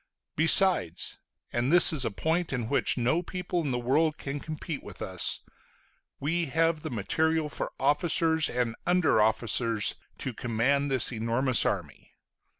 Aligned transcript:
Besides 0.35 1.19
and 1.53 1.71
this 1.71 1.93
is 1.93 2.03
a 2.03 2.09
point 2.09 2.51
in 2.51 2.67
which 2.69 2.97
no 2.97 3.21
people 3.21 3.61
in 3.61 3.69
the 3.69 3.77
world 3.77 4.17
can 4.17 4.39
compete 4.39 4.81
with 4.81 4.99
us 4.99 5.41
we 6.19 6.45
have 6.47 6.81
the 6.81 6.89
material 6.89 7.49
for 7.49 7.71
officers 7.79 8.49
and 8.49 8.75
under 8.87 9.21
officers 9.21 9.93
to 10.17 10.33
command 10.33 10.89
this 10.89 11.11
enormous 11.13 11.67
army. 11.67 12.15